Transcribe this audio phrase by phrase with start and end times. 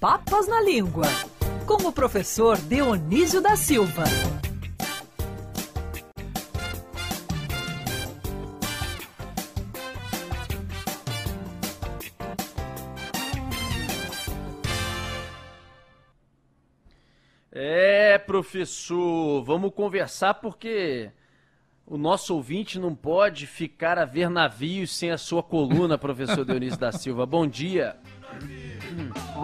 [0.00, 1.06] Papas na Língua,
[1.66, 4.04] com o professor Dionísio da Silva.
[17.52, 21.10] É, professor, vamos conversar porque
[21.86, 26.80] o nosso ouvinte não pode ficar a ver navios sem a sua coluna, professor Dionísio
[26.80, 27.24] da Silva.
[27.26, 27.96] Bom dia.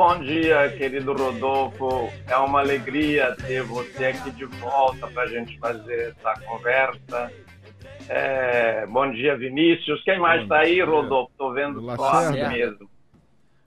[0.01, 2.09] Bom dia, querido Rodolfo.
[2.27, 7.31] É uma alegria ter você aqui de volta para a gente fazer essa conversa.
[8.09, 10.03] É, bom dia, Vinícius.
[10.03, 11.31] Quem mais está aí, Rodolfo?
[11.33, 12.89] Estou vendo só mesmo.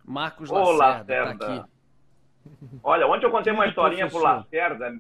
[0.04, 1.70] Marcos Lacerda, tá aqui.
[2.84, 4.92] Olha, ontem eu contei uma historinha para o Lacerda.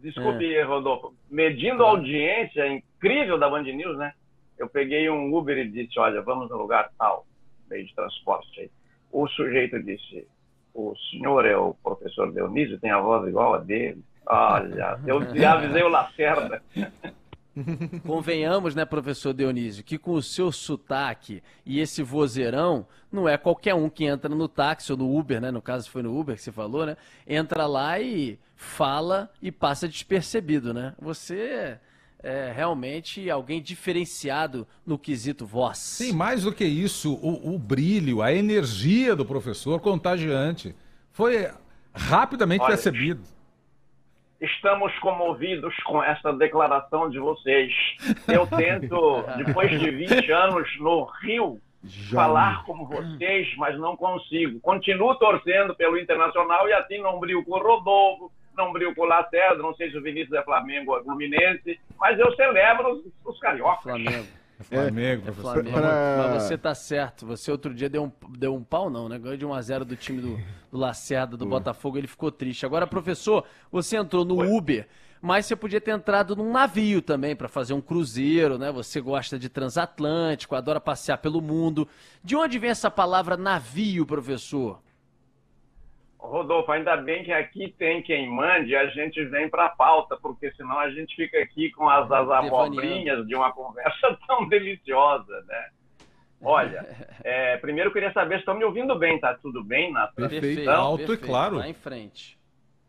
[0.00, 0.64] Desculpe, é.
[0.64, 1.14] Rodolfo.
[1.30, 4.14] Medindo a audiência incrível da Band News, né?
[4.58, 7.24] Eu peguei um Uber e disse, olha, vamos no lugar tal,
[7.70, 8.70] meio de transporte aí.
[9.12, 10.26] O sujeito disse,
[10.74, 14.02] o senhor é o professor Dionísio, tem a voz igual a dele.
[14.26, 16.62] Olha, eu já avisei o Lacerda.
[18.06, 23.74] Convenhamos, né, professor Dionísio, que com o seu sotaque e esse vozeirão, não é qualquer
[23.74, 25.50] um que entra no táxi ou no Uber, né?
[25.50, 26.96] No caso foi no Uber que você falou, né?
[27.26, 30.94] Entra lá e fala e passa despercebido, né?
[30.98, 31.78] Você
[32.22, 35.78] é realmente alguém diferenciado no quesito voz.
[35.78, 40.74] Sim, mais do que isso, o, o brilho, a energia do professor contagiante
[41.10, 41.50] foi
[41.92, 43.22] rapidamente Olha, percebido.
[44.40, 47.72] Estamos comovidos com essa declaração de vocês.
[48.26, 52.16] Eu tento, depois de 20 anos no Rio, Já.
[52.16, 54.58] falar como vocês, mas não consigo.
[54.60, 59.06] Continuo torcendo pelo Internacional e assim não brilho com o Rodolfo, não brilho com o
[59.06, 63.04] Lacerda, não sei se o Vinícius é Flamengo ou é Fluminense, mas eu celebro os,
[63.24, 63.82] os cariocas.
[63.82, 64.26] Flamengo.
[64.60, 65.52] É Flamengo, é, professor.
[65.54, 65.78] Flamengo.
[65.78, 66.28] Pra...
[66.34, 67.26] Mas você tá certo.
[67.26, 69.18] Você outro dia deu um, deu um pau, não, né?
[69.18, 70.36] Ganhou de 1x0 do time do,
[70.70, 72.64] do Lacerda, do Botafogo, ele ficou triste.
[72.64, 74.86] Agora, professor, você entrou no Uber,
[75.20, 78.70] mas você podia ter entrado num navio também para fazer um cruzeiro, né?
[78.72, 81.88] Você gosta de transatlântico, adora passear pelo mundo.
[82.22, 84.80] De onde vem essa palavra navio, professor?
[86.26, 90.16] Rodolfo, ainda bem que aqui tem quem mande e a gente vem para a pauta,
[90.16, 95.44] porque senão a gente fica aqui com as, as abobrinhas de uma conversa tão deliciosa,
[95.48, 95.68] né?
[96.40, 96.86] Olha,
[97.24, 100.70] é, primeiro eu queria saber se estão me ouvindo bem, tá tudo bem na Perfeito,
[100.70, 101.56] alto perfeito, e claro.
[101.56, 102.38] Lá em frente.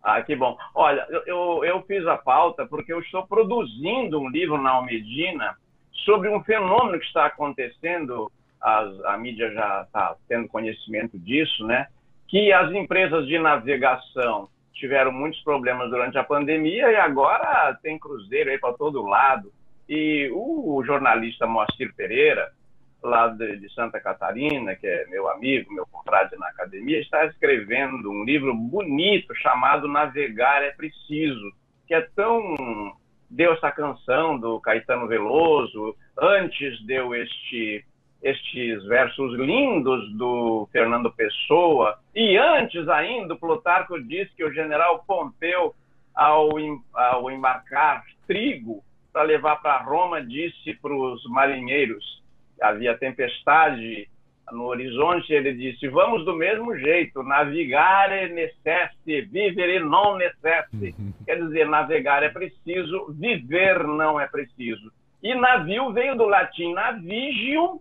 [0.01, 0.57] Ah, que bom.
[0.75, 5.57] Olha, eu, eu, eu fiz a pauta porque eu estou produzindo um livro na Almedina
[6.05, 11.87] sobre um fenômeno que está acontecendo, as, a mídia já está tendo conhecimento disso, né?
[12.33, 18.49] Que as empresas de navegação tiveram muitos problemas durante a pandemia e agora tem cruzeiro
[18.49, 19.53] aí para todo lado.
[19.87, 22.51] E o jornalista Moacir Pereira,
[23.03, 28.23] lá de, Santa Catarina, que é meu amigo, meu confrade na academia, está escrevendo um
[28.23, 31.53] livro bonito chamado Navegar é Preciso,
[31.85, 32.95] que é tão.
[33.29, 37.85] Deu essa canção do Caetano Veloso, antes deu este
[38.23, 41.99] estes versos lindos do Fernando Pessoa.
[42.15, 45.75] E antes ainda, Plutarco diz que o general Pompeu,
[46.15, 46.49] ao,
[46.93, 48.81] ao embarcar trigo
[49.11, 52.23] para levar para Roma, disse para os marinheiros,
[52.61, 54.07] havia tempestade
[54.51, 60.95] no horizonte, ele disse, vamos do mesmo jeito, navegare necesse, vivere non necesse.
[60.97, 61.13] Uhum.
[61.25, 64.91] Quer dizer, navegar é preciso, viver não é preciso.
[65.21, 67.79] E navio veio do latim navigium,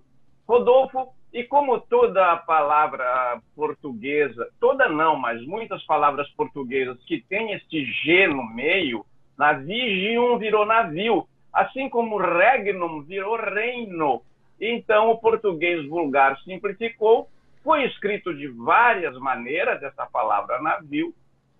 [0.52, 7.86] Rodolfo, e como toda palavra portuguesa, toda não, mas muitas palavras portuguesas que têm este
[7.86, 9.02] G no meio,
[9.38, 14.20] navigium virou navio, assim como regnum virou reino.
[14.60, 17.30] Então o português vulgar simplificou,
[17.64, 21.14] foi escrito de várias maneiras essa palavra navio,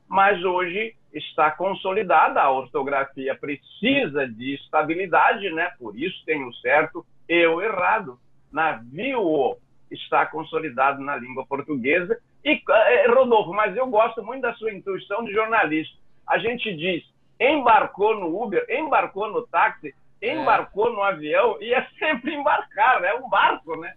[0.06, 5.72] mas hoje está consolidada, a ortografia precisa de estabilidade, né?
[5.78, 8.19] Por isso tem o certo e o errado
[8.52, 9.56] navio
[9.90, 12.18] está consolidado na língua portuguesa.
[12.44, 15.97] E, eh, Rodolfo, mas eu gosto muito da sua intuição de jornalista.
[16.27, 17.04] A gente diz,
[17.41, 20.92] embarcou no Uber, embarcou no táxi, embarcou é.
[20.92, 23.09] no avião e é sempre embarcar, né?
[23.09, 23.94] É um barco, né?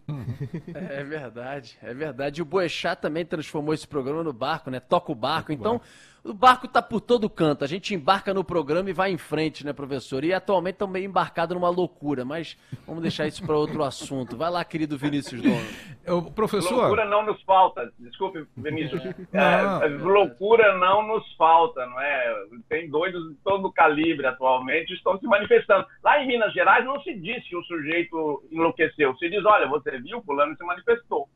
[0.90, 2.40] É verdade, é verdade.
[2.40, 4.80] E o Boechat também transformou esse programa no barco, né?
[4.80, 5.52] Toca o barco.
[5.52, 5.80] Então,
[6.26, 7.64] o barco está por todo canto.
[7.64, 10.24] A gente embarca no programa e vai em frente, né, professor?
[10.24, 14.36] E atualmente estamos meio embarcados numa loucura, mas vamos deixar isso para outro assunto.
[14.36, 15.66] Vai lá, querido Vinícius Dono.
[16.04, 16.76] Eu, professor.
[16.76, 17.92] Loucura não nos falta.
[18.00, 19.02] Desculpe, Vinícius.
[19.36, 22.46] É, loucura não nos falta, não é?
[22.70, 25.86] Tem doidos de todo calibre atualmente estão se manifestando.
[26.04, 29.16] Lá em Minas Gerais não se diz que o sujeito enlouqueceu.
[29.18, 31.28] Se diz, olha, você viu, fulano se manifestou.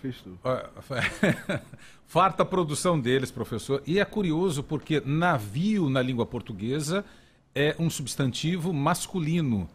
[0.00, 0.38] Fez tudo.
[2.06, 3.82] Farta produção deles, professor.
[3.86, 7.04] E é curioso porque navio na língua portuguesa
[7.54, 9.68] é um substantivo masculino.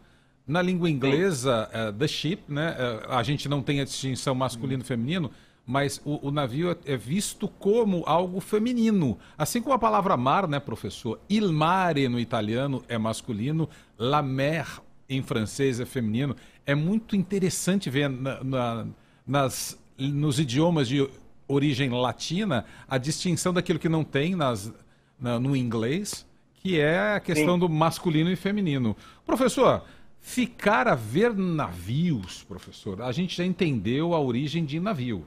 [0.46, 2.72] Na língua inglesa, uh, the ship, né?
[2.72, 5.30] Uh, a gente não tem a distinção masculino e feminino,
[5.64, 9.18] mas o, o, navio é visto como algo feminino.
[9.38, 11.20] Assim como a palavra mar, né, professor?
[11.28, 14.66] Il mare no italiano é masculino, la mer
[15.08, 16.34] em francês é feminino.
[16.66, 18.86] É muito interessante ver na, na,
[19.26, 21.08] nas, nos idiomas de
[21.46, 24.72] origem latina a distinção daquilo que não tem nas,
[25.20, 27.60] na, no inglês, que é a questão Sim.
[27.60, 28.96] do masculino e feminino.
[29.26, 29.84] Professor,
[30.20, 35.26] ficar a ver navios, professor, a gente já entendeu a origem de navio.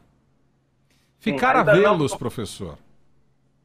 [1.20, 2.18] Ficar Sim, a vê-los, não...
[2.18, 2.78] professor.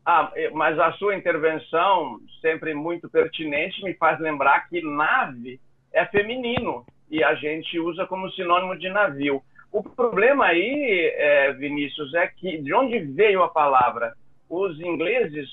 [0.05, 5.61] Ah, mas a sua intervenção, sempre muito pertinente, me faz lembrar que nave
[5.93, 9.43] é feminino e a gente usa como sinônimo de navio.
[9.73, 14.15] O problema aí, é, Vinícius, é que de onde veio a palavra?
[14.49, 15.49] Os ingleses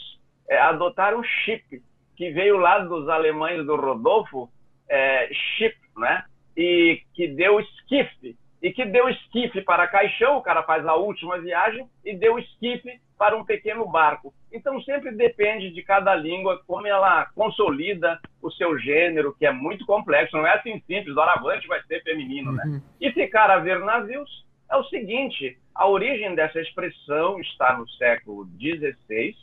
[0.50, 1.82] é, adotaram chip,
[2.16, 4.50] que veio lá dos alemães do Rodolfo,
[4.90, 6.24] é, ship, né?
[6.56, 11.40] E que deu esquife, e que deu esquife para caixão, o cara faz a última
[11.40, 14.34] viagem, e deu esquife para um pequeno barco.
[14.52, 19.86] Então sempre depende de cada língua como ela consolida o seu gênero, que é muito
[19.86, 22.64] complexo, não é assim simples, doravante vai ser feminino, né?
[22.66, 22.82] Uhum.
[23.02, 23.07] E
[23.38, 29.36] ficar a ver navios é o seguinte, a origem dessa expressão está no século XVI,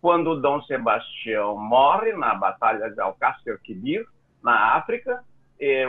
[0.00, 4.06] quando Dom Sebastião morre na Batalha de Alcácer Quibir,
[4.42, 5.22] na África,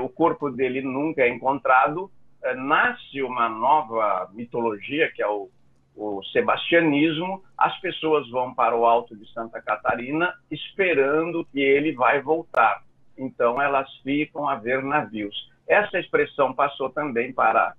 [0.04, 2.12] o corpo dele nunca é encontrado,
[2.44, 5.50] eh, nasce uma nova mitologia, que é o
[5.98, 12.22] o sebastianismo, as pessoas vão para o Alto de Santa Catarina esperando que ele vai
[12.22, 12.84] voltar.
[13.18, 15.55] Então elas ficam a ver navios.
[15.67, 17.73] Essa expressão passou também para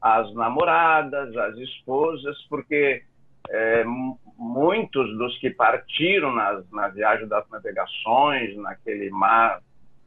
[0.00, 3.02] as namoradas, as esposas, porque
[3.48, 3.84] é,
[4.36, 9.60] muitos dos que partiram nas, na viagem das navegações, naquele mar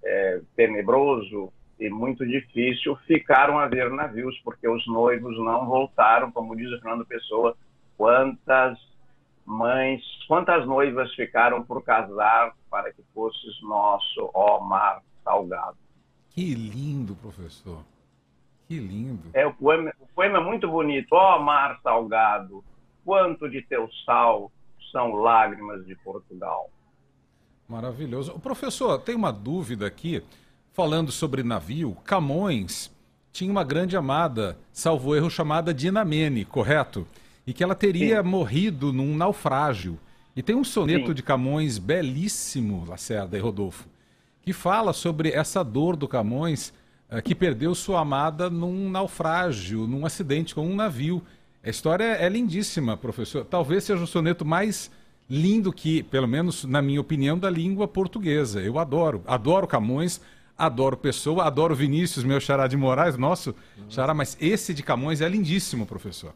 [0.04, 6.56] é, tenebroso, e muito difícil, ficaram a ver navios, porque os noivos não voltaram, como
[6.56, 7.56] diz o Fernando Pessoa,
[7.98, 8.78] quantas
[9.46, 15.85] mães, quantas noivas ficaram por casar para que fosses nosso, ó mar salgado.
[16.36, 17.82] Que lindo, professor.
[18.68, 19.30] Que lindo.
[19.34, 21.08] É, o poema, o poema é muito bonito.
[21.14, 22.62] Ó mar salgado,
[23.06, 24.52] quanto de teu sal
[24.92, 26.70] são lágrimas de Portugal.
[27.70, 28.34] Maravilhoso.
[28.34, 30.22] O professor, tem uma dúvida aqui.
[30.74, 32.94] Falando sobre navio, Camões
[33.32, 37.08] tinha uma grande amada, salvo erro, chamada Dinamene, correto?
[37.48, 38.28] E que ela teria Sim.
[38.28, 39.98] morrido num naufrágio.
[40.36, 41.14] E tem um soneto Sim.
[41.14, 43.88] de Camões belíssimo, Lacerda e Rodolfo,
[44.46, 46.72] que fala sobre essa dor do Camões,
[47.10, 51.24] uh, que perdeu sua amada num naufrágio, num acidente com um navio.
[51.64, 53.44] A história é lindíssima, professor.
[53.44, 54.92] Talvez seja o soneto mais
[55.28, 58.62] lindo que, pelo menos na minha opinião, da língua portuguesa.
[58.62, 60.22] Eu adoro, adoro Camões,
[60.58, 63.54] Adoro Pessoa, adoro Vinícius, meu xará de Moraes, nosso
[63.90, 66.34] xará, mas esse de Camões é lindíssimo, professor.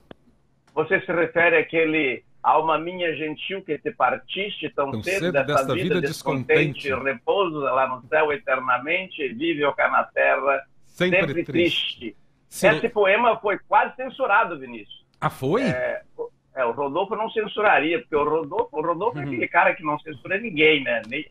[0.76, 5.74] Você se refere àquele alma minha gentil que te partiste tão, tão cedo, cedo dessa,
[5.74, 11.20] vida, vida descontente, descontente, repousa lá no céu eternamente, vive o cá na terra, sempre,
[11.20, 12.00] sempre triste.
[12.00, 12.18] triste.
[12.50, 15.06] Esse poema foi quase censurado, Vinícius.
[15.22, 15.64] Ah, foi?
[15.64, 16.02] É,
[16.56, 19.24] é, o Rodolfo não censuraria, porque o Rodolfo, o Rodolfo uhum.
[19.24, 21.02] é aquele cara que não censura ninguém, né?
[21.08, 21.26] Nem,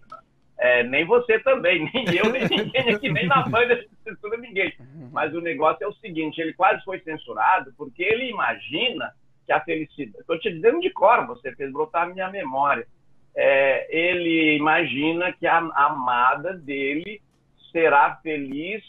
[0.59, 4.73] é, nem você também, nem eu, nem ninguém aqui, nem na banda censura ninguém.
[5.13, 9.13] Mas o negócio é o seguinte: ele quase foi censurado porque ele imagina
[9.49, 10.21] que a felicidade.
[10.21, 12.87] Estou te dizendo de cor, você fez brotar a minha memória.
[13.35, 17.23] É, ele imagina que a, a amada dele
[17.73, 18.83] será feliz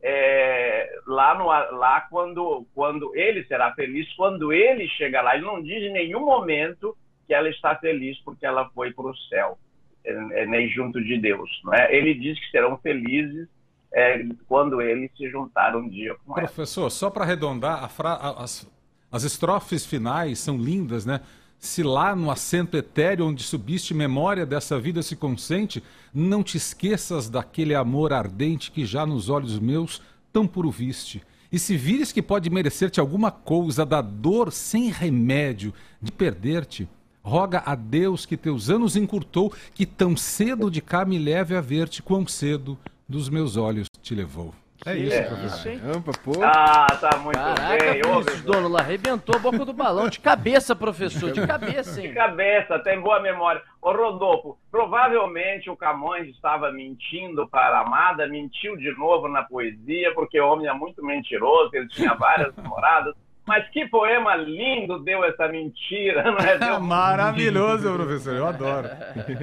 [0.00, 5.34] é, lá, no, lá quando, quando ele será feliz, quando ele chega lá.
[5.34, 9.16] Ele não diz em nenhum momento que ela está feliz porque ela foi para o
[9.16, 9.58] céu
[10.04, 11.50] é, nem junto de Deus.
[11.64, 11.92] Não é?
[11.92, 13.48] Ele diz que serão felizes
[13.92, 18.14] é, quando eles se juntaram um dia com Professor, só para arredondar, fra...
[18.38, 18.70] as,
[19.14, 21.20] as estrofes finais são lindas, né?
[21.56, 25.80] Se lá no assento etéreo onde subiste memória dessa vida se consente,
[26.12, 30.02] não te esqueças daquele amor ardente que já nos olhos meus
[30.32, 31.22] tão puro viste.
[31.52, 36.88] E se vires que pode merecer-te alguma coisa da dor sem remédio de perder-te,
[37.22, 41.60] Roga a Deus que teus anos encurtou, que tão cedo de cá me leve a
[41.62, 42.76] ver-te, quão cedo
[43.08, 44.52] dos meus olhos te levou.
[44.86, 45.80] É isso, é, professor.
[45.80, 46.32] Caramba, pô.
[46.42, 48.02] Ah, tá muito Caraca, bem.
[48.02, 50.08] Caraca, dono lá, arrebentou a boca do balão.
[50.10, 52.08] De cabeça, professor, de cabeça, hein?
[52.08, 53.62] De cabeça, tem boa memória.
[53.80, 60.12] Ô, Rodolfo, provavelmente o Camões estava mentindo para a amada, mentiu de novo na poesia,
[60.14, 63.14] porque o homem é muito mentiroso, ele tinha várias namoradas
[63.46, 66.58] Mas que poema lindo deu essa mentira, não é?
[66.78, 68.88] Maravilhoso, professor, eu adoro.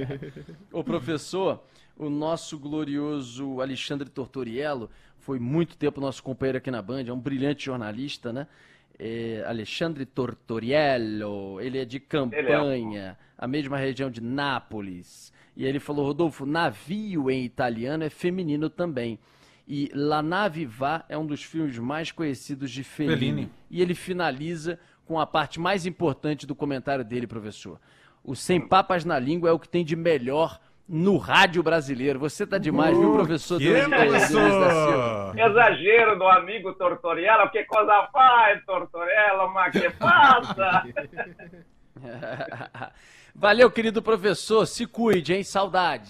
[0.72, 1.64] o professor,
[1.98, 4.90] o nosso glorioso Alexandre Tortoriello
[5.22, 8.48] foi muito tempo nosso companheiro aqui na Band, é um brilhante jornalista, né?
[9.00, 15.32] É Alexandre Tortoriello, ele é de Campanha, a mesma região de Nápoles.
[15.56, 19.20] E ele falou, Rodolfo, navio em italiano é feminino também.
[19.68, 23.18] E La Nave Va é um dos filmes mais conhecidos de Fellini.
[23.18, 23.51] Fellini.
[23.70, 27.80] E ele finaliza com a parte mais importante do comentário dele, professor.
[28.24, 30.60] O Sem Papas na Língua é o que tem de melhor
[30.92, 32.20] no rádio brasileiro.
[32.20, 33.58] Você tá demais, uh, viu, professor?
[33.58, 35.34] Que professor?
[35.38, 40.84] Exagero do amigo Tortorella, que coisa faz, Tortorella, mas que passa?
[43.34, 44.68] Valeu, querido professor.
[44.68, 45.44] Se cuide, hein?
[45.46, 46.00] Saudades.